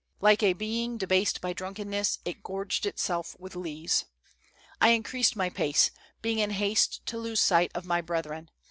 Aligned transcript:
Like 0.19 0.41
a 0.41 0.53
being 0.53 0.97
debased 0.97 1.41
by 1.41 1.53
drunkenness, 1.53 2.17
it 2.25 2.41
gorged 2.41 2.87
itself 2.87 3.35
with 3.39 3.55
lees. 3.55 4.05
''I 4.81 4.95
increased 4.95 5.35
my 5.35 5.51
pace, 5.51 5.91
being 6.23 6.39
in 6.39 6.49
haste 6.49 7.05
to 7.05 7.19
lose 7.19 7.39
sight 7.39 7.71
of 7.75 7.85
my 7.85 8.01
brethren. 8.01 8.49